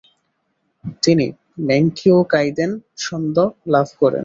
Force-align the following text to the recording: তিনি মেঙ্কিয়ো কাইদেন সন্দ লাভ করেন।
তিনি 1.03 1.25
মেঙ্কিয়ো 1.67 2.17
কাইদেন 2.33 2.71
সন্দ 3.05 3.35
লাভ 3.73 3.87
করেন। 4.01 4.19